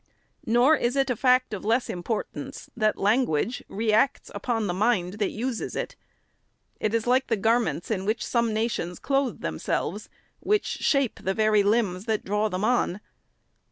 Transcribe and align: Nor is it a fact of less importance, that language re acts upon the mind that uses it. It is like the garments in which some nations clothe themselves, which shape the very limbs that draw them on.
Nor 0.47 0.75
is 0.77 0.95
it 0.95 1.11
a 1.11 1.15
fact 1.15 1.53
of 1.53 1.63
less 1.63 1.87
importance, 1.87 2.71
that 2.75 2.97
language 2.97 3.63
re 3.69 3.93
acts 3.93 4.31
upon 4.33 4.65
the 4.65 4.73
mind 4.73 5.19
that 5.19 5.29
uses 5.29 5.75
it. 5.75 5.95
It 6.79 6.95
is 6.95 7.05
like 7.05 7.27
the 7.27 7.37
garments 7.37 7.91
in 7.91 8.03
which 8.03 8.25
some 8.25 8.51
nations 8.51 8.97
clothe 8.97 9.41
themselves, 9.41 10.09
which 10.39 10.65
shape 10.65 11.19
the 11.21 11.35
very 11.35 11.61
limbs 11.61 12.05
that 12.05 12.25
draw 12.25 12.49
them 12.49 12.63
on. 12.65 12.99